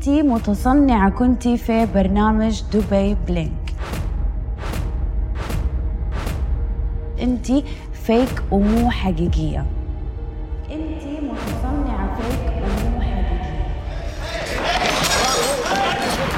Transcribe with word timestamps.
انت 0.00 0.08
متصنعة 0.08 1.10
كنتي 1.10 1.56
في 1.56 1.86
برنامج 1.94 2.62
دبي 2.72 3.16
بلينك 3.28 3.72
انت 7.20 7.46
فيك 7.92 8.42
ومو 8.50 8.90
حقيقية 8.90 9.66
انت 10.70 11.02
متصنعة 11.22 12.16
فيك 12.16 12.52
ومو 12.62 13.00
حقيقية 13.00 13.66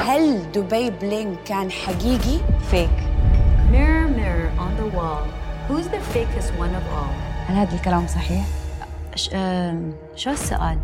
هل 0.06 0.52
دبي 0.52 0.90
بلينك 0.90 1.38
كان 1.44 1.70
حقيقي؟ 1.70 2.38
Fake. 2.72 3.02
Mirror, 3.72 4.08
mirror 4.08 4.50
on 4.58 4.72
the 4.80 4.96
wall. 4.96 5.24
Who's 5.68 5.86
the 5.88 6.00
fakest 6.14 6.50
one 6.58 6.74
of 6.74 6.84
all? 6.98 7.12
هل 7.48 7.56
هذا 7.56 7.74
الكلام 7.76 8.06
صحيح؟ 8.06 8.44
ش... 9.14 9.30
آم، 9.34 9.92
شو 10.16 10.30
السؤال؟ 10.30 10.78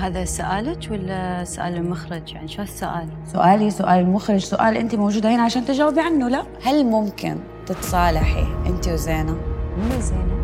هذا 0.00 0.24
سؤالك 0.24 0.88
ولا 0.90 1.44
سؤال 1.44 1.76
المخرج؟ 1.76 2.32
يعني 2.32 2.48
شو 2.48 2.62
السؤال؟ 2.62 3.08
سؤالي 3.32 3.70
سؤال 3.70 3.98
المخرج 4.00 4.40
سؤال 4.40 4.76
أنت 4.76 4.94
موجودة 4.94 5.34
هنا 5.34 5.42
عشان 5.42 5.64
تجاوبي 5.64 6.00
عنه 6.00 6.28
لا؟ 6.28 6.42
هل 6.64 6.86
ممكن 6.86 7.36
تتصالحي 7.66 8.46
أنت 8.66 8.88
وزينة؟ 8.88 9.32
مو 9.78 10.00
زينة 10.00 10.34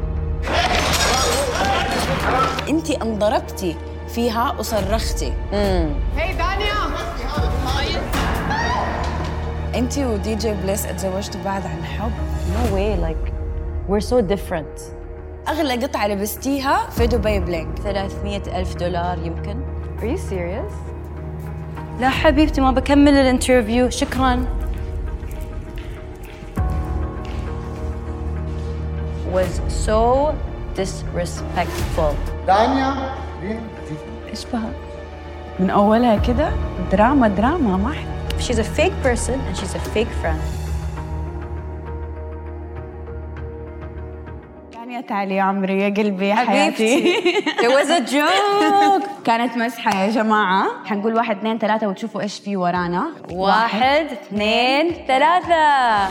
أنت 2.69 2.91
انضربتي 2.91 3.77
فيها 4.09 4.55
وصرختي 4.59 5.33
هي 5.53 5.89
دانيا 6.17 6.81
أنت 9.75 9.99
ودي 9.99 10.35
جي 10.35 10.53
بليس 10.53 10.87
اتزوجتوا 10.87 11.41
بعض 11.45 11.63
عن 11.63 11.85
حب 11.85 12.13
No 12.51 12.75
way 12.75 12.97
like 13.07 13.33
we're 13.89 14.07
so 14.13 14.21
different 14.21 15.00
أغلى 15.49 15.87
قطعة 15.87 16.09
لبستيها 16.09 16.91
في 16.91 17.07
دبي 17.07 17.41
Bling. 17.41 17.79
300 17.79 18.61
ألف 18.61 18.77
دولار 18.77 19.19
يمكن. 19.19 19.61
Are 20.01 20.05
you 20.05 20.31
serious؟ 20.31 20.73
لا 22.01 22.09
حبيبتي 22.09 22.61
ما 22.61 22.71
بكمل 22.71 23.13
ال 23.13 23.20
interview. 23.20 23.91
شكرا. 23.91 24.47
Was 29.35 29.61
so 29.87 30.33
disrespectful. 30.77 32.15
دانيا 32.47 33.15
إيش 34.31 34.45
بها؟ 34.53 34.71
من 35.61 35.71
أولها 35.71 36.17
كده؟ 36.17 36.51
دراما 36.93 37.29
دراما 37.29 37.77
ما 37.77 37.95
She's 38.39 38.59
a 38.59 38.65
fake 38.65 38.97
person 39.03 39.39
and 39.47 39.57
she's 39.57 39.75
a 39.75 39.79
fake 39.95 40.13
friend. 40.23 40.60
تعالي 45.01 45.37
يا 45.37 45.43
عمري 45.43 45.83
يا 45.83 45.89
قلبي 45.89 46.29
يا 46.29 46.35
حياتي. 46.35 47.15
It 47.43 47.69
was 47.69 47.89
a 47.91 48.13
joke. 48.13 49.09
كانت 49.27 49.57
مسحة 49.57 50.03
يا 50.05 50.11
جماعة. 50.11 50.67
حنقول 50.85 51.15
واحد 51.15 51.37
اثنين 51.37 51.59
ثلاثة 51.59 51.89
وتشوفوا 51.89 52.21
إيش 52.21 52.39
في 52.39 52.57
ورانا. 52.57 53.07
واحد 53.31 54.07
اثنين 54.13 54.95
ثلاثة. 55.09 56.09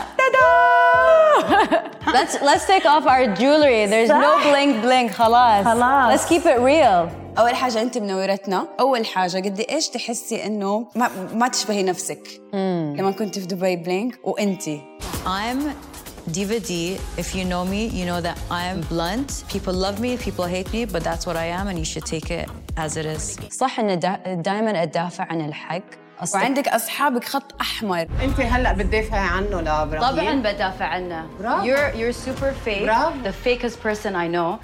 Let's 2.16 2.34
let's 2.42 2.66
take 2.66 2.86
off 2.86 3.04
our 3.06 3.24
jewelry. 3.40 3.82
There's 3.86 4.08
no 4.26 4.32
bling 4.48 4.72
bling 4.82 5.08
خلاص. 5.12 5.64
خلاص. 5.64 6.12
Let's 6.12 6.26
keep 6.28 6.44
it 6.46 6.58
real. 6.58 7.08
أول 7.38 7.54
حاجة 7.54 7.82
أنت 7.82 7.98
منورتنا، 7.98 8.66
أول 8.80 9.06
حاجة 9.06 9.36
قد 9.36 9.64
إيش 9.70 9.88
تحسي 9.88 10.46
إنه 10.46 10.86
ما, 10.94 11.10
ما 11.34 11.48
تشبهي 11.48 11.82
نفسك. 11.82 12.22
لما 12.54 13.10
كنت 13.18 13.38
في 13.38 13.46
دبي 13.46 13.76
بلينك 13.76 14.18
وأنتي. 14.24 14.80
I'm 15.26 15.89
Diva 16.35 16.59
D. 16.59 16.71
If 17.17 17.27
you 17.35 17.43
know 17.51 17.63
me, 17.73 17.81
you 17.97 18.05
know 18.09 18.19
that 18.27 18.37
I'm 18.59 18.81
blunt. 18.93 19.29
People 19.53 19.73
love 19.85 19.97
me, 20.05 20.11
people 20.17 20.45
hate 20.55 20.69
me, 20.75 20.81
but 20.85 21.01
that's 21.03 21.25
what 21.27 21.37
I 21.45 21.47
am, 21.59 21.65
and 21.69 21.77
you 21.81 21.87
should 21.91 22.05
take 22.15 22.29
it 22.39 22.47
as 22.77 22.97
it 22.97 23.05
is. 23.05 23.39
صح 23.51 23.79
إن 23.79 23.99
دائما 24.41 24.83
أدافع 24.83 25.23
عن 25.23 25.41
الحق. 25.41 25.81
أصدق. 26.19 26.35
وعندك 26.39 26.67
أصحابك 26.67 27.23
خط 27.23 27.61
أحمر 27.61 28.07
انت 28.23 28.39
هلا 28.39 28.73
بتدافعي 28.73 29.19
عنه 29.19 29.61
لابراهيم 29.61 30.17
طبعا 30.17 30.53
بدافع 30.53 30.85
عنه. 30.85 31.25
برافو. 31.39 31.65
You're 31.65 31.93
you're 31.93 32.17
super 32.27 32.53
fake. 32.67 32.81
برافو. 32.81 33.23
The 33.23 33.33
fakest 33.47 33.79
person 33.83 34.15
I 34.15 34.27
know. 34.27 34.59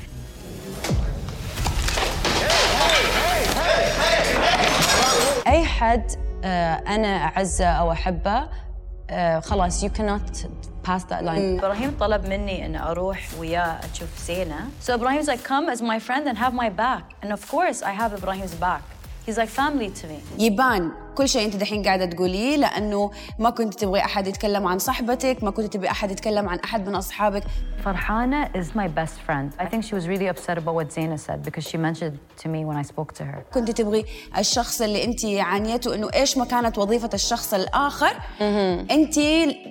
أي 5.47 5.65
حد 5.65 6.11
آه، 6.43 6.73
أنا 6.87 7.25
أعزه 7.25 7.65
أو 7.65 7.91
أحبه 7.91 8.43
آه، 9.09 9.39
خلاص 9.39 9.85
you 9.85 9.89
cannot 9.89 10.37
pass 10.85 11.03
that 11.05 11.23
line. 11.23 11.59
إبراهيم 11.59 11.97
طلب 11.99 12.25
مني 12.25 12.65
إن 12.65 12.75
أروح 12.75 13.19
وياه 13.39 13.79
أشوف 13.93 14.09
زينة. 14.27 14.69
So 14.79 14.93
Ibrahim's 14.93 15.27
like 15.27 15.43
come 15.43 15.69
as 15.69 15.81
my 15.81 15.99
friend 15.99 16.27
and 16.27 16.37
have 16.37 16.53
my 16.53 16.69
back. 16.69 17.03
And 17.21 17.31
of 17.31 17.47
course 17.47 17.83
I 17.83 17.91
have 17.91 18.13
Ibrahim's 18.13 18.55
back. 18.55 18.81
He's 19.25 19.37
like 19.37 19.49
family 19.49 19.89
to 19.89 20.07
me. 20.07 20.19
يبان 20.39 20.91
كل 21.16 21.28
شيء 21.28 21.46
انت 21.46 21.56
دحين 21.56 21.82
قاعدة 21.82 22.04
تقوليه 22.04 22.56
لأنه 22.56 23.10
ما 23.38 23.50
كنت 23.50 23.74
تبغي 23.74 24.00
أحد 24.00 24.26
يتكلم 24.26 24.66
عن 24.66 24.78
صاحبتك 24.78 25.44
ما 25.44 25.50
كنت 25.50 25.72
تبغي 25.72 25.90
أحد 25.90 26.10
يتكلم 26.10 26.48
عن 26.48 26.58
أحد 26.58 26.88
من 26.88 26.94
أصحابك 26.94 27.42
Farhana 27.86 28.50
is 28.60 28.68
my 28.74 28.88
best 28.88 29.16
friend. 29.26 29.46
I 29.64 29.66
think 29.70 29.80
she 29.88 29.94
was 29.98 30.04
really 30.12 30.28
upset 30.32 30.56
about 30.58 30.74
what 30.78 30.88
Zaina 30.96 31.18
said 31.26 31.38
because 31.48 31.64
she 31.70 31.76
mentioned 31.88 32.18
to 32.42 32.46
me 32.48 32.60
when 32.68 32.76
I 32.76 32.82
spoke 32.82 33.12
to 33.18 33.24
her. 33.24 33.44
كنت 33.54 33.70
تبغي 33.70 34.04
الشخص 34.38 34.82
اللي 34.82 35.04
انت 35.04 35.24
عانيته 35.24 35.94
إنه 35.94 36.08
إيش 36.14 36.38
ما 36.38 36.44
كانت 36.44 36.78
وظيفة 36.78 37.10
الشخص 37.14 37.54
الآخر 37.54 38.16
انت 38.90 39.18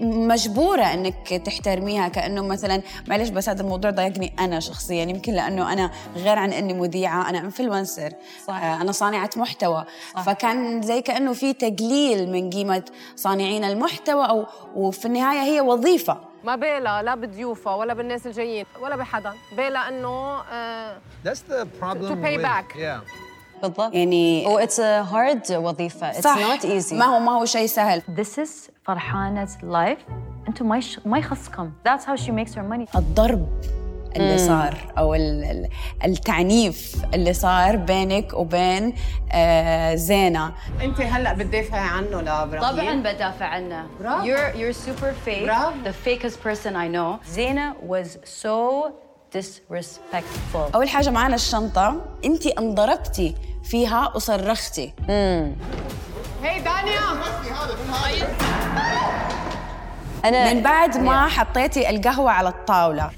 مجبورة 0.01 0.83
إنك 0.83 1.27
تحترميها 1.45 2.07
كأنه 2.07 2.41
مثلا 2.43 2.81
معلش 3.07 3.29
بس 3.29 3.49
هذا 3.49 3.61
الموضوع 3.61 3.91
ضايقني 3.91 4.33
أنا 4.39 4.59
شخصيا 4.59 5.03
يمكن 5.03 5.33
لأنه 5.33 5.73
أنا 5.73 5.91
غير 6.15 6.39
عن 6.39 6.53
إني 6.53 6.73
مذيعة 6.73 7.29
أنا 7.29 7.39
انفلونسر 7.39 8.13
صح. 8.47 8.55
أنا 8.63 8.91
صانعة 8.91 9.29
محتوى 9.37 9.85
فكان 10.25 10.81
زي 10.81 11.01
كأنه 11.01 11.33
في 11.35 11.53
تقليل 11.53 12.31
من 12.31 12.49
قيمة 12.49 12.83
صانعين 13.15 13.63
المحتوى 13.63 14.29
أو 14.29 14.45
وفي 14.75 15.05
النهاية 15.05 15.39
هي 15.39 15.61
وظيفة 15.61 16.17
ما 16.43 16.55
بالها 16.55 17.01
لا 17.03 17.15
بضيوفها 17.15 17.75
ولا 17.75 17.93
بالناس 17.93 18.27
الجايين 18.27 18.65
ولا 18.81 18.95
بحدا 18.95 19.33
بالها 19.57 19.89
إنه 19.89 20.39
آه 20.51 20.97
That's 21.25 21.39
the 21.51 21.65
problem. 21.81 22.09
To 22.09 22.15
pay 22.25 22.37
with, 22.37 22.41
back. 22.45 22.75
Yeah. 22.75 23.01
بالضبط. 23.61 23.93
يعني 23.93 24.45
Oh, 24.47 24.59
it's 24.67 24.79
a 24.79 25.03
hard 25.11 25.51
وظيفة. 25.51 26.11
It's 26.13 26.21
صح 26.23 26.37
not 26.57 26.61
easy. 26.65 26.93
ما 26.93 27.05
هو 27.05 27.19
ما 27.19 27.31
هو 27.31 27.45
شيء 27.45 27.67
سهل 27.67 28.01
This 28.01 28.39
is 28.39 28.69
Farhana's 28.89 29.63
life. 29.63 30.11
أنتم 30.47 30.69
ما. 30.69 30.81
ما 31.05 31.17
يخصكم. 31.17 31.71
That's 31.87 32.03
how 32.03 32.15
she 32.15 32.31
makes 32.31 32.53
her 32.53 32.63
money. 32.73 32.95
الضرب 32.95 33.47
اللي 34.15 34.37
صار 34.37 34.77
أو 34.97 35.15
ال- 35.15 35.43
ال- 35.43 35.69
التعنيف 36.05 36.95
اللي 37.13 37.33
صار 37.33 37.75
بينك 37.75 38.33
وبين 38.33 38.95
آه 39.31 39.95
زينة 39.95 40.51
أنت 40.81 41.01
هلأ 41.01 41.33
بتدافعي 41.33 41.79
عنه 41.89 42.21
لابراهيم 42.21 42.77
طبعا 42.77 43.13
بدافع 43.13 43.45
عنه. 43.45 43.85
برافو. 43.99 44.25
You're 44.25 44.53
you're 44.55 44.77
super 44.87 45.29
fake. 45.29 45.43
برافو. 45.43 45.71
The 45.85 45.93
fakest 46.07 46.37
person 46.47 46.71
I 46.75 46.87
know. 46.95 47.35
Zaina 47.35 47.75
was 47.89 48.07
so 48.43 48.89
disrespectful. 49.37 50.75
أول 50.75 50.89
حاجة 50.89 51.09
معانا 51.09 51.35
الشنطة 51.35 52.01
أنت 52.25 52.47
انضربتي 52.47 53.35
فيها 53.63 54.11
وصرختي 54.15 54.93
هي 55.09 56.59
دانيا 56.59 56.99
أنا 60.25 60.53
من 60.53 60.61
بعد 60.63 60.97
ما 60.97 61.27
حطيتي 61.27 61.89
القهوة 61.89 62.31
على 62.31 62.49
الطاولة 62.49 63.09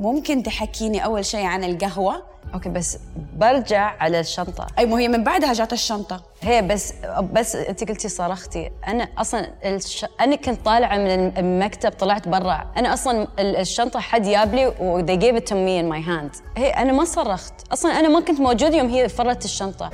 ممكن 0.00 0.42
تحكيني 0.42 1.04
أول 1.04 1.24
شيء 1.24 1.44
عن 1.44 1.64
القهوة؟ 1.64 2.22
أوكي 2.54 2.68
بس 2.68 2.98
برجع 3.36 3.94
على 4.00 4.20
الشنطة. 4.20 4.66
أي 4.78 4.86
مو 4.86 4.96
هي 4.96 5.08
من 5.08 5.24
بعدها 5.24 5.52
جات 5.52 5.72
الشنطة. 5.72 6.22
هي 6.42 6.62
بس 6.62 6.94
بس 7.32 7.56
أنت 7.56 7.88
قلتي 7.88 8.08
صرختي. 8.08 8.70
أنا 8.88 9.08
أصلا 9.18 9.46
الش... 9.64 10.06
أنا 10.20 10.36
كنت 10.36 10.64
طالعة 10.64 10.96
من 10.96 11.38
المكتب 11.38 11.90
طلعت 11.90 12.28
برا. 12.28 12.66
أنا 12.76 12.92
أصلا 12.92 13.28
ال- 13.38 13.56
الشنطة 13.56 14.00
حد 14.00 14.22
جاب 14.22 14.54
لي 14.54 14.66
و 14.66 15.06
they 15.06 15.20
gave 15.20 15.42
it 15.42 15.46
to 15.48 15.54
me 15.54 15.82
in 15.82 15.92
my 15.94 16.08
hand. 16.08 16.42
هي 16.56 16.70
أنا 16.70 16.92
ما 16.92 17.04
صرخت. 17.04 17.54
أصلا 17.72 18.00
أنا 18.00 18.08
ما 18.08 18.20
كنت 18.20 18.40
موجوده 18.40 18.76
يوم 18.78 18.88
هي 18.88 19.08
فرت 19.08 19.44
الشنطة. 19.44 19.90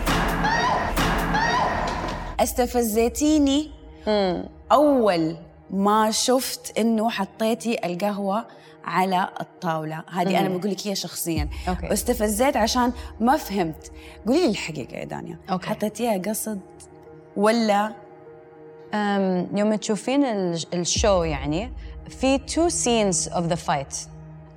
أستفزيتيني؟ 2.41 3.71
أول 4.73 5.37
ما 5.71 6.11
شفت 6.11 6.79
إنه 6.79 7.11
حطيتي 7.11 7.87
القهوة 7.87 8.47
على 8.85 9.29
الطاولة. 9.41 10.03
هذه 10.13 10.39
أنا 10.41 10.49
بقول 10.49 10.71
لك 10.73 10.87
هي 10.87 10.95
شخصيا. 10.95 11.49
أوكي. 11.69 11.93
استفزيت 11.93 12.57
عشان 12.57 12.93
ما 13.21 13.37
فهمت. 13.37 13.93
قولي 14.27 14.39
لي 14.45 14.51
الحقيقة 14.51 14.97
يا 14.97 15.05
دانيا. 15.05 15.39
okay. 15.51 15.67
حطيتيها 15.67 16.19
قصد 16.19 16.61
ولا؟ 17.37 17.93
يوم 19.55 19.75
تشوفين 19.75 20.25
ال- 20.25 20.75
ال 20.75 20.84
show 20.84 21.23
يعني 21.23 21.73
في 22.09 22.39
two 22.39 22.71
scenes 22.73 23.33
of 23.33 23.43
the 23.53 23.57
fight. 23.69 24.09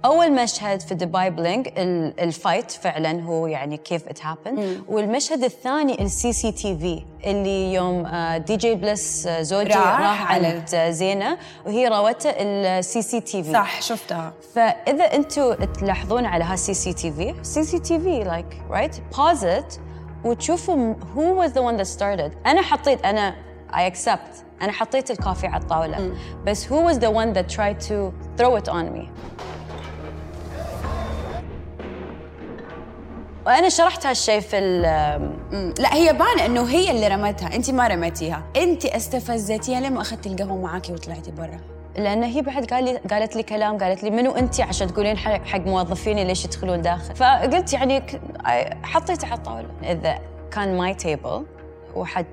أول 0.06 0.32
مشهد 0.44 0.82
في 0.82 0.96
Bling 1.30 1.68
ال- 1.80 2.20
ال 2.20 2.28
fight 2.28 2.72
فعلا 2.72 3.22
هو 3.22 3.48
يعني 3.48 3.78
كيف 3.78 4.08
it 4.08 4.26
happened 4.26 4.82
والمشهد 4.88 5.44
الثاني 5.44 6.02
ال 6.06 6.34
CCTV 6.34 7.04
اللي 7.30 7.74
يوم 7.74 8.08
DJ 8.38 8.76
Bliss 8.76 9.28
آه، 9.28 9.42
زوجي 9.42 9.74
راح 9.74 10.00
راح, 10.02 10.28
على- 10.40 10.46
عند 10.46 10.92
زينة 10.94 11.38
وهي 11.66 11.88
راوته 11.88 12.30
ال 12.30 13.02
CCTV 13.02 13.52
صح 13.54 13.82
شفتها. 13.82 14.34
فإذا 14.56 15.04
أنتم 15.04 15.54
تلاحظون 15.54 16.26
على 16.26 16.44
هالسي 16.44 16.74
سي 16.74 16.94
تي 16.94 17.12
في 17.12 17.36
سي 17.42 17.64
سي 17.64 17.80
تي 17.80 18.00
في 18.00 18.24
لايك 18.24 18.62
رايت 18.70 18.96
pause 18.96 19.44
it 19.44 19.80
وتشوفوا 20.26 20.94
who 21.16 21.44
was 21.46 21.52
the 21.54 21.62
one 21.62 21.78
that 21.84 22.00
started. 22.00 22.48
أنا 22.48 22.62
حطيت 22.62 23.06
أنا 23.06 23.36
I 23.72 23.92
accept. 23.92 24.44
أنا 24.62 24.72
حطيت 24.72 25.12
الكافي 25.12 25.48
على 25.48 25.64
الطاولة. 25.64 26.12
بس 26.46 26.66
who 26.68 26.90
was 26.92 26.96
the 26.96 27.10
one 27.12 27.34
that 27.38 27.56
tried 27.56 27.80
to 27.90 28.12
throw 28.42 28.56
it 28.62 28.70
on 28.74 28.86
me 28.98 29.10
وأنا 33.46 33.70
شرحت 33.70 34.06
هالشيء 34.06 34.40
في. 34.40 34.60
لا 35.80 35.94
هي 35.94 36.14
بان 36.14 36.40
إنه 36.40 36.70
هي 36.70 36.92
اللي 36.92 37.08
رمتها. 37.08 37.56
أنت 37.56 37.72
ما 37.72 37.88
رميتيها. 37.88 38.44
أنت 38.56 38.86
استفزتيها 38.86 39.82
لما 39.82 40.02
أخذتي 40.02 40.30
القهوة 40.30 40.62
معاكي 40.62 40.94
وطلعتي 40.94 41.32
برا؟ 41.32 41.60
لأن 41.96 42.24
هي 42.24 42.42
بعد 42.42 42.66
قال 42.66 42.84
لي 42.84 42.98
قالت 42.98 43.36
لي 43.36 43.44
كلام 43.44 43.78
قالت 43.78 44.04
لي 44.04 44.10
منو 44.10 44.32
أنت؟ 44.32 44.62
عشان 44.62 44.88
تقولين 44.88 45.18
حق 45.18 45.60
موظفيني 45.60 46.24
ليش 46.24 46.46
يدخلون 46.46 46.82
داخل. 46.82 47.16
فقلت 47.16 47.74
يعني 47.74 48.04
حطيته 48.84 49.26
على 49.26 49.38
الطاولة. 49.38 49.70
إذا 49.84 50.20
كان 50.52 50.78
my 50.78 50.94
table 50.94 51.46
وحد 51.96 52.26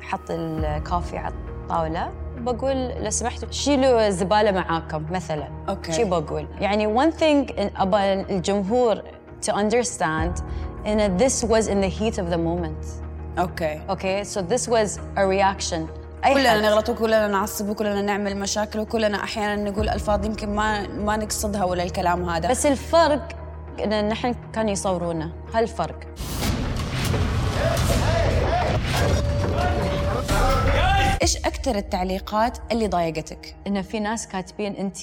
حط 0.00 0.30
ال 0.30 0.43
coffee 0.43 1.18
على 1.18 1.34
الطاولة 1.34 2.10
بقول 2.38 2.88
لو 2.88 3.10
سمحتوا 3.10 3.50
شيلوا 3.50 4.06
الزباله 4.06 4.50
معاكم 4.50 5.06
مثلا. 5.10 5.48
Okay. 5.68 5.92
شي 5.92 6.04
بقول. 6.04 6.48
يعني 6.60 6.94
one 6.94 7.12
thing 7.12 7.52
ابى 7.80 8.12
الجمهور 8.12 9.02
to 9.46 9.52
understand 9.52 10.42
ان 10.86 11.18
this 11.18 11.42
was 11.44 11.68
in 11.68 11.80
the 11.80 12.00
heat 12.00 12.18
of 12.18 12.30
the 12.30 12.38
moment. 12.38 12.86
Okay 13.38 13.80
okay 13.88 14.24
so 14.24 14.40
this 14.42 14.68
was 14.68 14.98
a 15.16 15.26
reaction. 15.26 15.86
كلنا. 16.24 16.60
نغلط 16.60 16.88
وكلنا 16.88 17.28
نعصب 17.28 17.68
وكلنا 17.68 18.02
نعمل 18.02 18.36
مشاكل 18.36 18.78
وكلنا 18.78 19.24
أحيانا 19.24 19.70
نقول 19.70 19.88
ألفاظ 19.88 20.26
يمكن 20.26 20.54
ما 20.54 20.86
ما 20.86 21.16
نقصدها 21.16 21.64
ولا 21.64 21.82
الكلام 21.82 22.24
هذا. 22.24 22.48
بس 22.50 22.66
الفرق 22.66 23.28
إن 23.84 24.08
نحن 24.08 24.34
كانوا 24.52 24.70
يصورونا. 24.70 25.30
هالفرق 25.54 26.00
إيش 31.22 31.36
أكثر 31.36 31.74
التعليقات 31.74 32.58
اللي 32.72 32.88
ضايقتك؟ 32.88 33.56
إن 33.66 33.82
في 33.82 34.00
ناس 34.00 34.28
كاتبين 34.28 34.76
انت 34.76 34.98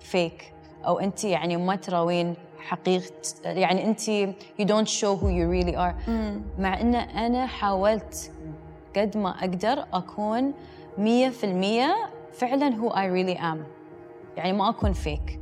فيك 0.00 0.52
أو 0.86 0.98
انت 0.98 1.24
يعني 1.24 1.56
ما 1.56 1.76
تراوين 1.76 2.34
حقيقة 2.68 3.12
يعني 3.44 3.84
أنت 3.84 4.00
you 4.60 4.64
don't 4.64 4.88
show 4.88 5.16
who 5.20 5.28
you 5.28 5.46
really 5.48 5.76
are. 5.76 6.08
مع 6.58 6.80
إن 6.80 6.94
أنا 6.94 7.46
حاولت 7.46 8.32
قد 8.96 9.16
ما 9.16 9.30
أقدر 9.30 9.84
أكون 9.92 10.54
مية 10.98 11.28
في 11.28 11.44
المية 11.44 11.96
فعلا 12.32 12.70
who 12.70 12.92
I 12.92 12.96
really 12.96 13.40
am. 13.40 13.58
يعني 14.36 14.52
ما 14.52 14.68
أكون 14.68 14.92
فيك 14.92 15.40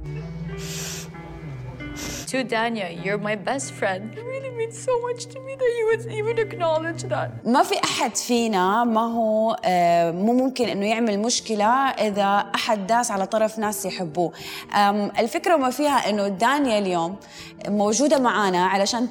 To 2.37 2.45
Danya, 2.45 2.89
you're 3.05 3.23
my 3.31 3.35
best 3.49 3.69
friend. 3.79 4.03
It 4.19 4.23
really 4.33 4.51
means 4.61 4.77
so 4.89 4.93
much 5.07 5.21
to 5.33 5.39
me 5.47 5.53
that 5.61 5.71
you 5.79 5.85
would 5.91 6.03
even 6.19 6.37
acknowledge 6.47 7.03
that. 7.09 7.31
ما 7.45 7.63
في 7.63 7.75
أحد 7.85 8.17
فينا 8.17 8.85
ما 8.85 9.01
هو 9.01 9.57
آه، 9.65 10.11
مو 10.11 10.33
ممكن 10.33 10.69
إنه 10.69 10.87
يعمل 10.87 11.19
مشكلة 11.19 11.67
إذا 11.89 12.47
أحد 12.55 12.87
داس 12.87 13.11
على 13.11 13.27
طرف 13.27 13.59
ناس 13.59 13.85
يحبوه 13.85 14.33
أم، 14.75 15.13
الفكرة 15.19 15.57
ما 15.57 15.71
فيها 15.71 16.11
إنه 16.11 16.29
دانيا 16.29 16.79
اليوم 16.79 17.17
موجودة 17.69 18.19
معانا 18.19 18.67
علشان 18.67 19.09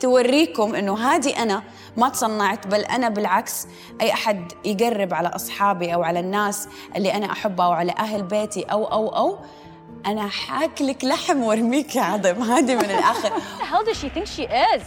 توريكم 0.00 0.74
إنه 0.74 0.98
هذه 0.98 1.42
أنا 1.42 1.62
ما 1.96 2.08
تصنعت 2.08 2.66
بل 2.66 2.80
أنا 2.80 3.08
بالعكس 3.08 3.66
أي 4.00 4.12
أحد 4.12 4.52
يقرب 4.64 5.14
على 5.14 5.28
أصحابي 5.28 5.94
أو 5.94 6.02
على 6.02 6.20
الناس 6.20 6.68
اللي 6.96 7.14
أنا 7.14 7.32
أحبها 7.32 7.66
أو 7.66 7.72
على 7.72 7.92
أهل 7.98 8.22
بيتي 8.22 8.62
أو 8.62 8.84
أو 8.84 9.08
أو 9.08 9.38
أنا 10.06 10.28
حاكلك 10.28 11.04
لحم 11.04 11.42
وأرميك 11.42 11.96
يا 11.96 12.02
عظم 12.02 12.42
هذه 12.42 12.74
من 12.74 12.84
الآخر 12.84 13.30
Who 13.38 13.58
the 13.58 13.64
hell 13.64 13.84
does 13.84 13.98
she 14.00 14.08
think 14.08 14.26
she 14.26 14.42
is? 14.42 14.84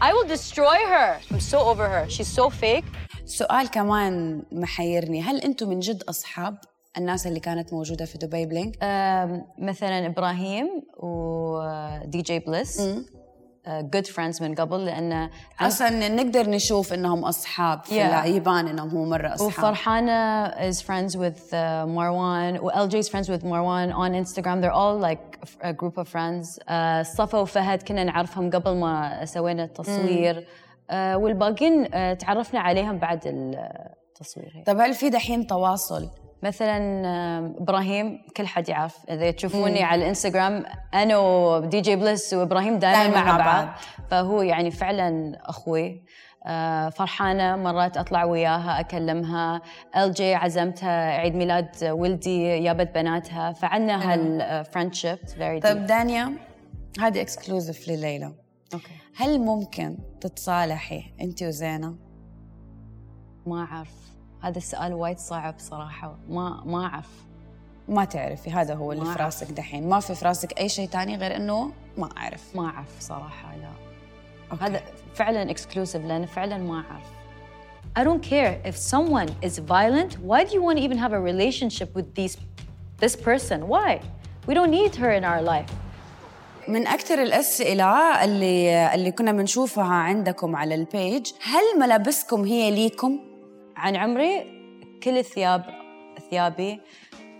I 0.00 0.12
will 0.12 0.28
destroy 0.36 0.78
her. 0.94 1.18
I'm 1.30 1.40
so 1.40 1.58
over 1.58 1.88
her. 1.88 2.04
She's 2.08 2.28
so 2.28 2.50
fake. 2.50 2.84
سؤال 3.26 3.70
كمان 3.70 4.42
محيرني 4.52 5.22
هل 5.22 5.40
أنتم 5.40 5.68
من 5.68 5.80
جد 5.80 6.02
أصحاب 6.02 6.58
الناس 6.98 7.26
اللي 7.26 7.40
كانت 7.40 7.72
موجودة 7.72 8.04
في 8.04 8.18
دبي 8.18 8.46
Bling 8.46 8.76
مثلا 9.58 10.06
إبراهيم 10.06 10.66
و 10.96 12.22
DJ 12.22 12.38
Bliss 12.38 12.82
good 13.68 14.06
friends 14.06 14.42
من 14.42 14.54
قبل 14.54 14.84
لأن 14.84 15.30
أصلا 15.60 16.08
نقدر 16.08 16.50
نشوف 16.50 16.92
إنهم 16.92 17.24
أصحاب 17.24 17.84
في 17.84 17.94
Yeah. 18.10 18.26
يبان 18.26 18.68
إنهم 18.68 18.88
هو 18.88 19.04
مرة 19.04 19.34
أصحاب. 19.34 19.48
وفرحانة 19.48 20.48
is 20.70 20.74
friends 20.82 21.12
with 21.16 21.50
uh, 21.50 21.86
Marwan 21.86 22.62
و 22.62 22.70
LJ 22.70 22.94
is 22.94 23.08
friends 23.08 23.28
with 23.28 23.42
Marwan 23.44 23.94
on 23.94 24.12
Instagram. 24.24 24.60
They're 24.60 24.78
all 24.82 24.98
like 24.98 25.38
a 25.62 25.72
group 25.72 25.98
of 25.98 26.08
friends. 26.08 26.58
uh, 26.58 27.02
صفا 27.02 27.38
وفهد 27.38 27.82
كنا 27.82 28.04
نعرفهم 28.04 28.50
قبل 28.50 28.74
ما 28.76 29.24
سوينا 29.24 29.64
التصوير. 29.64 30.40
uh, 30.44 30.92
والباقيين 30.92 31.84
uh, 31.86 31.90
تعرفنا 32.18 32.60
عليهم 32.60 32.98
بعد 32.98 33.20
التصوير. 33.26 34.62
طب 34.66 34.80
هل 34.80 34.94
في 34.94 35.10
دحين 35.10 35.46
تواصل؟ 35.46 36.08
مثلا 36.44 36.78
إبراهيم 37.60 38.22
كل 38.36 38.46
حد 38.46 38.68
يعرف. 38.68 39.10
إذا 39.10 39.30
تشوفوني 39.30 39.82
على 39.82 40.02
الإنستغرام 40.02 40.64
أنا 40.94 41.18
و 41.18 41.80
DJ 41.80 41.96
Bliss 41.96 42.34
وإبراهيم 42.34 42.78
دائما 42.78 43.14
مع 43.14 43.24
مع 43.24 43.36
بعض. 43.36 43.64
بعض. 43.66 43.74
فهو 44.10 44.42
يعني 44.42 44.70
فعلا 44.70 45.38
أخوي. 45.42 46.04
آه، 46.46 46.88
فرحانة 46.88 47.56
مرات 47.56 47.96
أطلع 47.96 48.24
وياها 48.24 48.80
أكلمها. 48.80 49.62
LJ 49.96 50.34
عزمتها 50.34 51.10
عيد 51.10 51.34
ميلاد 51.34 51.84
ولدي 51.84 52.60
جابت 52.60 52.94
بناتها. 52.94 53.52
فعندنا 53.52 54.12
هال 54.12 54.30
friendship 54.30 55.18
very 55.26 55.60
طيب 55.60 55.86
دانيا 55.86 56.32
هذه 57.00 57.20
exclusive 57.20 57.88
لليلى. 57.88 58.32
Okay. 58.74 58.92
هل 59.16 59.40
ممكن 59.40 59.96
تتصالحي 60.20 61.04
أنت 61.20 61.42
وزينة؟ 61.42 61.94
ما 63.46 63.62
أعرف. 63.72 64.13
هذا 64.44 64.58
السؤال 64.58 64.94
وايد 64.94 65.18
صعب 65.18 65.54
صراحة. 65.58 66.16
ما 66.28 66.62
ما 66.64 66.86
أعرف. 66.86 67.08
ما 67.88 68.04
تعرفي 68.04 68.50
هذا 68.50 68.74
هو 68.74 68.92
اللي 68.92 69.04
في 69.04 69.10
أعرف. 69.10 69.20
راسك 69.20 69.50
دحين. 69.50 69.88
ما 69.88 70.00
في 70.00 70.14
في 70.14 70.24
راسك 70.24 70.58
أي 70.58 70.68
شيء 70.68 70.88
تاني 70.88 71.16
غير 71.16 71.36
إنه 71.36 71.72
ما 71.98 72.08
أعرف. 72.16 72.56
ما 72.56 72.66
أعرف 72.66 73.00
صراحة 73.00 73.56
لا. 73.56 73.70
Okay. 74.52 74.64
هذا 74.64 74.80
فعلا 75.14 75.50
exclusive 75.50 76.04
لأن 76.04 76.26
فعلا 76.26 76.58
ما 76.58 76.74
أعرف. 76.90 77.06
I 77.98 78.02
don't 78.04 78.22
care 78.30 78.68
if 78.70 78.76
someone 78.76 79.30
is 79.48 79.58
violent. 79.58 80.12
Why 80.30 80.44
do 80.44 80.50
you 80.56 80.62
want 80.66 80.76
to 80.78 80.84
even 80.84 80.98
have 80.98 81.12
a 81.12 81.20
relationship 81.20 81.88
with 81.94 82.08
these 82.18 82.36
this 83.02 83.16
person? 83.16 83.58
Why? 83.74 84.00
We 84.46 84.54
don't 84.54 84.72
need 84.80 84.94
her 84.96 85.12
in 85.12 85.24
our 85.24 85.42
life. 85.42 85.72
من 86.68 86.86
أكثر 86.86 87.22
الأسئلة 87.22 88.24
اللي 88.24 88.94
اللي 88.94 89.12
كنا 89.12 89.32
بنشوفها 89.32 89.84
عندكم 89.84 90.56
على 90.56 90.74
ال 90.74 90.86
page 90.86 91.32
هل 91.42 91.80
ملابسكم 91.80 92.44
هي 92.44 92.70
ليكم؟ 92.70 93.33
عن 93.76 93.96
عمري 93.96 94.46
كل 95.02 95.18
الثياب 95.18 95.64
ثيابي 96.30 96.80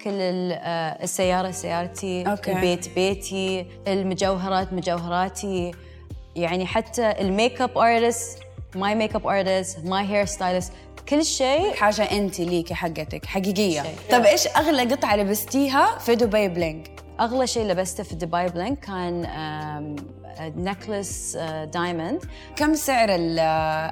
كل 0.05 0.13
آه، 0.53 1.03
السيارة 1.03 1.51
سيارتي 1.51 2.25
okay. 2.27 2.53
البيت 2.53 2.95
بيتي 2.95 3.67
المجوهرات 3.89 4.73
مجوهراتي 4.73 5.71
يعني 6.37 6.67
حتى 6.67 7.11
ال 7.21 7.26
makeup 7.26 7.61
artist 7.61 8.39
my 8.75 8.95
makeup 8.95 9.27
artist 9.27 9.85
my 9.85 10.05
hair 10.05 10.25
stylist 10.25 10.73
كل 11.09 11.25
شيء 11.25 11.75
حاجة 11.75 12.03
أنت 12.03 12.41
ليكي 12.41 12.75
حقتك 12.75 13.27
حقيقية. 13.27 13.83
طب 14.11 14.23
إيش 14.25 14.47
أغلى 14.47 14.95
قطعة 14.95 15.17
لبستيها 15.17 15.99
في 15.99 16.15
دبي 16.15 16.49
Bling؟ 16.49 16.91
أغلى 17.21 17.47
شيء 17.47 17.67
لبسته 17.67 18.05
في 18.05 18.15
دبي 18.15 18.47
Bling 18.47 18.81
كان 18.81 19.27
necklace 20.41 21.37
diamond 21.75 22.25
كم 22.57 22.75
سعر 22.75 23.09
ال- 23.11 23.39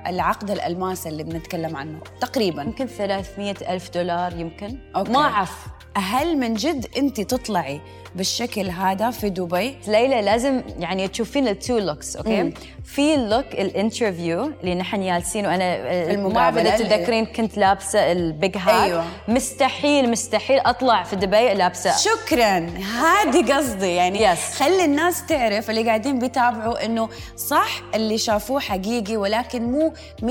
العقد 0.07 0.51
الألماس 0.51 1.07
اللي 1.07 1.23
بنتكلم 1.23 1.77
عنه؟ 1.77 1.99
تقريبا. 2.21 2.63
يمكن 2.63 2.87
300 2.87 3.55
ألف 3.69 3.91
دولار 3.95 4.33
يمكن. 4.37 4.79
Okay. 4.97 5.13
ما 5.13 5.19
أعرف. 5.19 5.51
هل 5.97 6.37
من 6.39 6.55
جد 6.55 6.87
أنت 6.97 7.21
تطلعي 7.21 7.81
بالشكل 8.15 8.71
هذا 8.71 9.11
في 9.11 9.29
دبي؟ 9.31 9.77
ليلى 9.89 10.23
لازم 10.23 10.63
يعني 10.79 11.09
تشوفين 11.09 11.49
ال 11.49 11.56
two 11.56 11.79
looks 11.79 12.17
okay؟ 12.17 12.53
في 12.85 13.17
look 13.17 13.45
ال 13.53 13.63
interview 13.63 14.53
اللي 14.61 14.75
نحن 14.75 15.03
جالسين 15.07 15.47
وأنا 15.47 15.65
المقابلة 16.13 16.63
ما 16.63 16.75
اللي- 16.77 16.89
تتذكرين 16.89 17.27
كنت 17.27 17.59
لابسة 17.59 18.13
ال 18.13 18.24
big 18.24 18.57
hat. 18.57 18.69
أيوة. 18.85 19.05
مستحيل 19.29 20.11
مستحيل 20.11 20.59
أطلع 20.59 21.03
في 21.03 21.17
دبي 21.17 21.55
لابسة. 21.55 21.97
شكرا. 21.97 22.59
هذه 23.03 23.53
قصدي 23.57 23.95
يعني. 23.95 24.19
Yes. 24.35 24.39
خلي 24.39 24.85
الناس 24.85 25.27
تعرف 25.27 25.71
اللي 25.71 25.83
قاعدين 25.87 26.19
تتابعوا 26.33 26.85
إنه 26.85 27.09
صح 27.37 27.69
اللي 27.95 28.19
شافوه 28.19 28.61
حقيقي 28.61 29.17
ولكن 29.17 29.63
مو 29.73 29.93
100% 30.23 30.25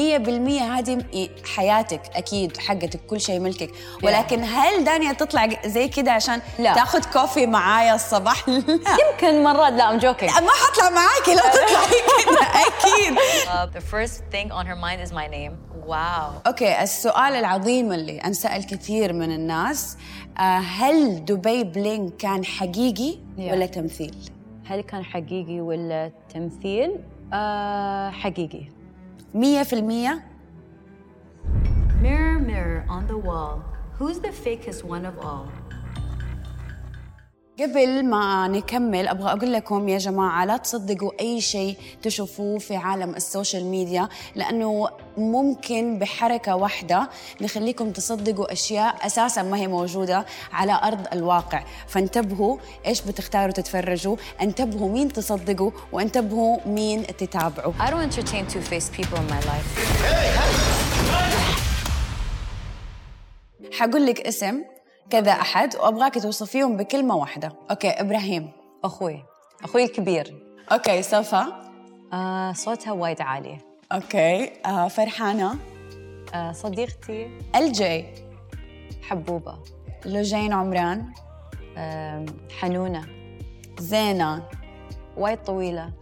هذه 0.62 1.04
حياتك 1.56 2.02
أكيد 2.16 2.58
حقتك 2.58 3.00
كل 3.10 3.22
شيء 3.22 3.40
ملكك 3.40 3.70
ولكن 4.04 4.44
هل 4.44 4.84
دانيا 4.84 5.14
تطلع 5.14 5.50
زي 5.66 5.88
كده 5.88 6.12
عشان 6.12 6.42
لا. 6.60 6.74
تاخذ 6.74 7.04
coffee 7.14 7.46
معايا 7.48 7.96
الصباح 7.96 8.50
لا 8.50 8.98
يمكن 9.12 9.44
مرات 9.44 9.74
لا 9.74 9.90
I'm 9.92 9.98
joking 9.98 10.32
ما 10.32 10.50
حطلع 10.50 10.90
معاكي 10.90 11.32
لو 11.34 11.52
تطلعي 11.54 12.02
كده 12.26 12.42
أكيد 12.42 13.18
Uh, 13.52 13.66
the 13.78 13.82
first 13.94 14.18
thing 14.34 14.48
on 14.60 14.66
her 14.66 14.76
mind 14.86 15.00
is 15.06 15.12
my 15.12 15.28
name. 15.28 15.54
Wow. 15.88 16.48
okay 16.48 16.84
السؤال 16.84 17.34
العظيم 17.36 17.92
اللي 17.94 18.18
انسال 18.20 18.68
كثير 18.68 19.14
من 19.14 19.32
الناس 19.32 19.98
آه، 20.40 20.42
هل 20.60 21.26
Dubai 21.26 21.64
Bling 21.64 22.18
كان 22.18 22.46
حقيقي 22.46 23.12
Yeah. 23.38 23.42
ولا 23.52 23.66
تمثيل؟ 23.66 24.16
هل 24.72 24.82
كان 24.82 25.04
حقيقي 25.04 25.62
ولا 25.62 26.12
تمثيل؟ 26.30 26.92
آه 27.34 28.10
حقيقي 28.10 28.64
100% 29.34 29.38
Mirror, 32.02 32.40
mirror 32.52 32.86
on 32.90 33.06
the 33.08 33.18
wall, 33.28 33.56
who's 33.98 34.20
the 34.20 34.32
fakest 34.44 34.84
one 34.84 35.06
of 35.06 35.16
all? 35.20 35.48
قبل 37.62 38.06
ما 38.06 38.48
نكمل 38.48 39.08
أبغى 39.08 39.32
أقول 39.32 39.54
لكم 39.54 39.90
يا 39.90 39.98
جماعة 39.98 40.46
لا 40.46 40.58
تصدقوا 40.58 41.12
أي 41.20 41.42
شيء 41.42 41.78
تشوفوه 42.02 42.60
في 42.60 42.76
عالم 42.76 43.16
ال 43.16 43.23
social 43.23 43.66
media 43.66 44.10
لأنه 44.36 44.90
ممكن 45.18 46.00
بحركة 46.00 46.56
واحدة 46.56 47.10
نخليكم 47.42 47.92
تصدقوا 47.92 48.52
أشياء 48.54 49.06
أساسا 49.06 49.42
ما 49.42 49.58
هي 49.58 49.68
موجودة 49.68 50.26
على 50.54 50.80
أرض 50.84 51.08
الواقع 51.14 51.64
فانتبهوا 51.88 52.58
إيش 52.86 53.02
بتختاروا 53.02 53.52
تتفرجوا 53.52 54.16
انتبهوا 54.42 54.90
مين 54.90 55.14
تصدقوا 55.14 55.72
وانتبهوا 55.92 56.58
مين 56.66 57.08
تتابعوا 57.08 57.74
I 57.74 57.90
don't 57.90 58.18
entertain 58.18 58.46
two-faced 58.54 58.94
people 58.94 59.18
in 59.18 59.28
my 59.34 59.42
life. 59.46 59.68
حقول 63.72 64.06
لك 64.06 64.22
اسم 64.22 64.62
كذا 65.10 65.32
أحد 65.32 65.76
وأبغاك 65.76 66.22
توصفيهم 66.22 66.78
بكلمة 66.78 67.16
واحدة. 67.16 67.52
أوكي 67.72 67.90
إبراهيم. 67.90 68.52
أخوي. 68.84 69.24
أخوي 69.64 69.84
الكبير. 69.84 70.44
okay 70.72 71.02
صفا 71.02 71.72
آه 72.14 72.54
صوتها 72.54 72.92
وايد 72.92 73.22
عالي. 73.22 73.58
okay 73.92 74.52
آه 74.66 74.88
فرحانة. 74.88 75.56
آه 76.34 76.52
صديقتي. 76.52 77.38
الجي 77.56 78.06
حبوبة. 79.02 79.60
لوجين 80.06 80.54
عمران. 80.54 81.14
آه 81.78 82.26
حنونة. 82.60 83.06
زينة. 83.80 84.44
وايد 85.18 85.44
طويلة. 85.44 85.92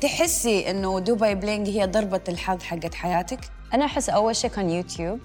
تحسي 0.00 0.70
إنه 0.70 1.00
Dubai 1.00 1.34
Bling 1.34 1.68
هي 1.68 1.86
ضربة 1.86 2.20
الحظ 2.28 2.62
حقت 2.62 2.94
حياتك؟ 2.94 3.40
أنا 3.74 3.84
أحس 3.84 4.10
أول 4.10 4.36
شيء 4.36 4.50
كان 4.50 4.70
يوتيوب. 4.70 5.20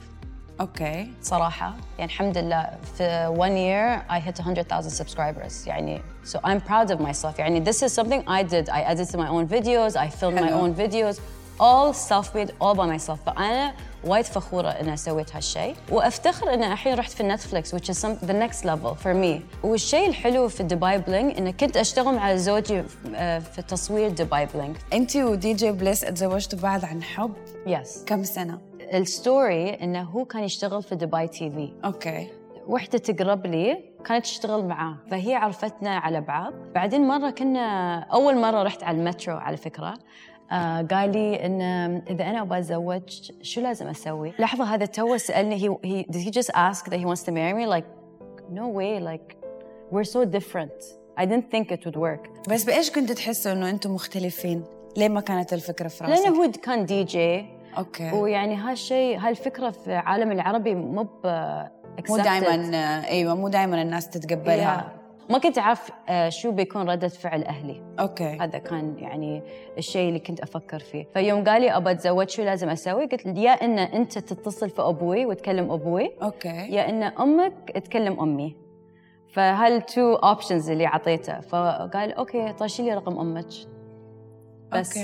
Okay. 0.62 1.12
صراحة. 1.21 1.73
يعني 1.99 2.11
الحمد 2.11 2.37
لله 2.37 2.69
في 2.97 3.33
one 3.37 3.57
year 3.57 4.11
I 4.11 4.19
hit 4.19 4.41
100,000 4.45 4.93
subscribers. 4.93 5.67
يعني 5.67 6.01
so 6.25 6.37
I'm 6.39 6.59
proud 6.69 6.91
of 6.91 6.99
myself. 6.99 7.39
يعني 7.39 7.65
this 7.65 7.77
is 7.83 7.93
something 7.93 8.21
I 8.27 8.43
did. 8.43 8.69
I 8.69 8.81
edited 8.93 9.15
my 9.17 9.27
own 9.29 9.47
videos. 9.47 9.95
I 9.95 10.09
filmed 10.09 10.39
my 10.41 10.51
own 10.51 10.73
videos. 10.73 11.19
All 11.59 11.91
self-made 11.93 12.51
all 12.61 12.75
by 12.75 12.85
myself. 12.97 13.19
فأنا 13.25 13.73
وايد 14.03 14.25
فخورة 14.25 14.69
إن 14.69 14.95
سويت 14.95 15.35
هالشيء 15.35 15.75
وأفتخر 15.91 16.53
إن 16.53 16.63
الحين 16.63 16.93
رحت 16.93 17.11
في 17.11 17.23
Netflix 17.24 17.75
which 17.75 17.89
is 17.89 17.97
some, 17.97 18.25
the 18.27 18.33
next 18.33 18.65
level 18.65 18.95
for 19.03 19.13
me. 19.13 19.41
والشيء 19.63 20.09
الحلو 20.09 20.47
في 20.47 20.63
Dubai 20.63 20.97
Bling 20.97 21.38
إن 21.37 21.51
كنت 21.51 21.77
أشتغل 21.77 22.15
مع 22.15 22.35
زوجي 22.35 22.83
في- 22.83 23.39
في 23.41 23.61
تصوير 23.61 24.09
Dubai 24.09 24.45
Bling 24.45 24.75
أنت 24.93 25.15
و 25.15 25.53
DJ 25.53 25.71
Bliss 25.71 26.03
اتزوجتوا 26.03 26.59
بعض 26.59 26.85
عن 26.85 27.03
حب؟ 27.03 27.33
Yes 27.67 28.03
كم 28.05 28.23
سنة؟ 28.23 28.66
ال 28.93 29.06
story 29.06 29.69
إنه 29.70 30.01
هو 30.01 30.25
كان 30.25 30.44
يشتغل 30.44 30.84
في 30.84 30.96
Dubai 30.95 31.27
TV. 31.27 31.74
Okay. 31.86 32.27
وحدة 32.67 32.98
تقرب 32.98 33.46
لي 33.46 33.84
كانت 34.06 34.25
تشتغل 34.25 34.65
معاه 34.65 34.98
فهي 35.12 35.36
عرفتنا 35.36 35.98
على 35.98 36.22
بعض. 36.22 36.53
بعدين 36.75 37.08
مرة 37.08 37.29
كنا 37.29 38.00
أول 38.00 38.38
مرة 38.38 38.63
رحت 38.63 38.84
على 38.84 38.98
المترو 38.98 39.38
على 39.38 39.58
فكرة 39.58 39.94
آه 40.51 40.82
قال 40.82 41.12
لي 41.12 41.46
إن 41.46 41.62
إذا 42.10 42.24
أنا 42.24 42.41
أبغى 42.41 42.60
أتزوج 42.60 43.32
شو 43.41 43.62
لازم 43.62 43.88
أسوي؟ 43.88 44.34
لحظة 44.39 44.63
هذا 44.63 44.86
تو 44.86 45.17
سألني 45.17 45.60
he, 45.60 45.88
he 45.88 46.03
did 46.12 46.22
he 46.22 46.32
just 46.32 46.51
ask 46.56 46.86
that 46.86 47.00
he 47.00 47.06
wants 47.06 47.24
to 47.24 47.32
marry 47.32 47.53
me? 47.53 47.65
Like 47.65 47.86
no 48.51 48.67
way 48.67 49.00
like 49.00 49.36
we're 49.91 50.12
so 50.15 50.25
different. 50.25 50.72
I 51.17 51.25
didn't 51.25 51.50
think 51.51 51.72
it 51.72 51.86
would 51.86 51.96
work. 51.96 52.50
بس 52.50 52.63
بإيش 52.63 52.91
كنتوا 52.91 53.15
تحسوا 53.15 53.51
إنه 53.51 53.70
أنتم 53.70 53.94
مختلفين؟ 53.94 54.63
ليه 54.98 55.10
ما 55.10 55.22
كانت 55.22 55.53
الفكرة 55.53 55.88
في 55.88 56.03
رأسك؟ 56.03 56.24
لأنه 56.24 56.44
هو 56.44 56.51
كان 56.51 56.86
DJ 56.86 57.56
okay. 57.77 58.12
ويعني 58.12 58.55
هالشيء 58.55 59.19
هالفكرة 59.19 59.69
في 59.69 59.88
العالم 59.88 60.31
العربي 60.31 60.75
مو 60.75 61.07
مو. 62.10 62.17
دائما 62.17 62.72
إيوه 63.07 63.36
مو 63.36 63.48
دائما 63.48 63.81
الناس 63.81 64.10
تتقبلها. 64.10 64.93
Yeah. 64.93 65.31
ما 65.31 65.38
كنت 65.38 65.57
أعرف 65.57 65.91
آه، 66.10 66.29
شو 66.29 66.51
بيكون 66.51 66.89
ردة 66.89 67.07
فعل 67.07 67.43
أهلي. 67.43 67.84
Okay. 68.00 68.38
هذا 68.41 68.57
كان 68.57 68.98
يعني 69.00 69.43
الشيء 69.77 70.10
اللي 70.10 70.19
كنت 70.19 70.39
أفكر 70.39 70.79
فيه. 70.79 71.07
فيوم 71.13 71.43
قال 71.43 71.62
لي 71.62 71.77
أبى 71.77 71.91
أتزوج 71.91 72.29
شو 72.29 72.43
لازم 72.43 72.69
أسوي؟ 72.69 73.05
قلت 73.05 73.25
له 73.25 73.39
يا 73.39 73.51
إن 73.51 73.79
أنت 73.79 74.17
تتصل 74.17 74.69
في 74.69 74.81
أبوي 74.81 75.25
وتكلم 75.25 75.72
أبوي. 75.72 76.12
Okay. 76.21 76.50
يا 76.50 76.89
إن 76.89 77.03
أمك 77.03 77.72
تكلم 77.72 78.19
أمي. 78.19 78.55
فهال 79.34 79.86
two 79.86 80.13
options 80.13 80.69
اللي 80.69 80.88
أعطيته. 80.88 81.39
فقال 81.39 82.13
okay 82.13 82.53
طرشي 82.53 82.84
لي 82.84 82.93
رقم 82.93 83.19
أمك. 83.19 83.48
بس. 84.72 85.00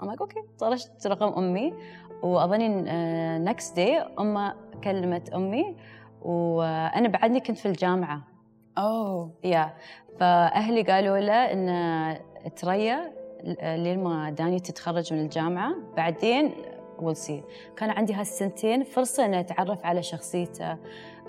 I'm 0.00 0.04
like 0.04 0.20
okay. 0.20 0.42
طرشت 0.58 1.06
رقم 1.06 1.32
أمي. 1.44 1.74
وأظني 2.22 2.68
next 3.38 3.76
day 3.76 4.06
أمه 4.18 4.54
كلمت 4.84 5.28
أمي 5.28 5.76
وأنا 6.22 7.08
بعدني 7.08 7.40
كنت 7.40 7.58
في 7.58 7.66
الجامعة. 7.66 8.22
أوه. 8.78 9.30
Yeah. 9.44 9.74
فأهلي 10.20 10.82
قالوا 10.82 11.18
له 11.18 11.52
إن 11.52 12.18
تريا 12.56 13.12
لين 13.62 14.04
ما 14.04 14.30
Danny 14.30 14.60
تتخرج 14.60 15.12
من 15.12 15.20
الجامعة 15.20 15.74
بعدين 15.96 16.52
we'll 16.98 17.28
see. 17.28 17.42
كان 17.76 17.90
عندي 17.90 18.14
هالسنتين 18.14 18.84
فرصة 18.84 19.24
ان 19.24 19.34
أتعرف 19.34 19.86
على 19.86 20.02
شخصيته. 20.02 20.64
آه، 20.64 20.78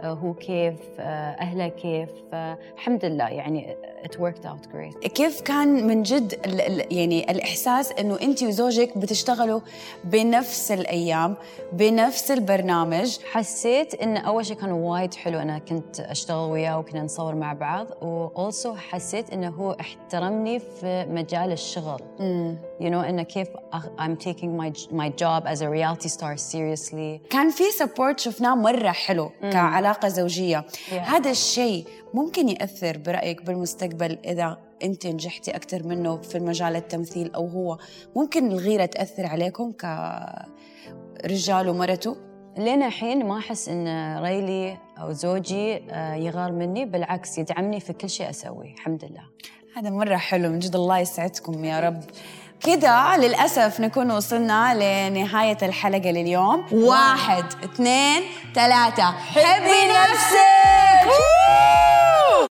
هو 0.03 0.33
كيف 0.33 0.73
آه، 0.99 1.31
أهله 1.31 1.67
كيف 1.67 2.09
فالحمد 2.31 3.05
لله 3.05 3.27
يعني 3.27 3.75
it 4.03 4.11
worked 4.15 4.45
out 4.45 4.65
great. 4.73 5.07
كيف 5.07 5.41
كان 5.41 5.87
من 5.87 6.03
جد 6.03 6.39
يعني 6.91 7.31
الإحساس 7.31 7.91
إنه 7.91 8.17
أنت 8.21 8.43
وزوجك 8.43 8.97
بتشتغلوا 8.97 9.59
بنفس 10.03 10.71
الأيام 10.71 11.35
بنفس 11.73 12.31
البرنامج؟ 12.31 13.17
حسيت 13.31 13.93
إن 13.93 14.17
أول 14.17 14.45
شيء 14.45 14.55
كان 14.55 14.71
وايد 14.71 15.13
حلو 15.13 15.39
أنا 15.39 15.59
كنت 15.59 15.99
أشتغل 15.99 16.51
وياه 16.51 16.79
وكنا 16.79 17.01
نصور 17.03 17.35
مع 17.35 17.53
بعض 17.53 17.87
واولسو 18.01 18.75
حسيت 18.75 19.29
إنه 19.33 19.49
هو 19.49 19.71
احترمني 19.79 20.59
في 20.59 21.05
مجال 21.09 21.51
الشغل. 21.51 21.99
you 22.79 22.83
know 22.91 23.05
إنه 23.09 23.23
كيف 23.23 23.47
I'm 23.99 24.15
taking 24.27 24.51
my 24.61 24.69
my 24.91 25.09
job 25.23 25.41
as 25.53 25.61
a 25.61 25.69
reality 25.69 26.09
star 26.09 26.35
seriously. 26.37 27.29
كان 27.29 27.49
في 27.49 27.63
سبورت 27.79 28.19
شفناه 28.19 28.55
مرة 28.55 28.89
حلو 28.91 29.31
كعلاقة 29.41 29.88
زوجية. 30.05 30.65
هذا 30.91 31.31
الشيء 31.31 31.85
ممكن 32.13 32.49
يأثر 32.49 32.97
برأيك 32.97 33.43
بالمستقبل 33.43 34.17
إذا 34.25 34.57
أنت 34.83 35.07
نجحتي 35.07 35.51
أكثر 35.51 35.87
منه 35.87 36.17
في 36.17 36.39
مجال 36.39 36.75
التمثيل 36.75 37.33
أو 37.33 37.47
هو؟ 37.47 37.77
ممكن 38.15 38.51
الغيرة 38.51 38.85
تأثر 38.85 39.25
عليكم 39.25 39.71
كرجال 41.21 41.69
ومرته 41.69 42.15
لين 42.57 42.83
الحين 42.83 43.25
ما 43.25 43.37
أحس 43.37 43.69
إن 43.69 44.17
ريلي 44.23 44.77
أو 44.97 45.11
زوجي 45.11 45.91
آه، 45.91 46.15
يغار 46.15 46.51
مني 46.51 46.85
بالعكس 46.85 47.37
يدعمني 47.37 47.79
في 47.79 47.93
كل 47.93 48.09
شيء 48.09 48.29
أسويه 48.29 48.73
الحمد 48.73 49.05
لله. 49.05 49.23
هذا 49.75 49.89
مرة 49.89 50.15
حلو 50.15 50.49
من 50.49 50.59
جد 50.59 50.75
الله 50.75 50.99
يسعدكم 50.99 51.65
يا 51.65 51.79
رب. 51.79 52.03
كده 52.65 53.17
للأسف 53.17 53.79
نكون 53.79 54.11
وصلنا 54.11 54.73
لنهاية 55.09 55.57
الحلقة 55.61 56.11
لليوم. 56.11 56.65
واحد 56.71 57.45
اثنين 57.63 58.21
ثلاثة. 58.55 59.03
حبي 59.03 59.87
نفسك! 59.87 61.09